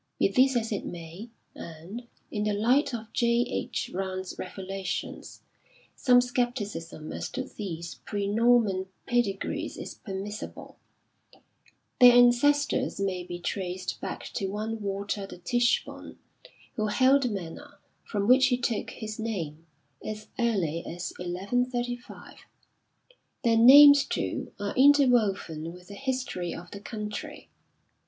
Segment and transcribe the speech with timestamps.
[0.17, 3.41] Be this as it may and, in the light of J.
[3.43, 3.91] H.
[3.93, 5.43] Round's revelations,
[5.95, 10.79] some scepticism as to these pre Norman pedigrees is permissible
[11.99, 16.17] their ancestors may be traced back to one Walter de Tichborne
[16.77, 19.67] who held the manor, from which he took his name,
[20.03, 22.39] as early as 1135.
[23.43, 27.49] Their names too, are interwoven with the history of the country.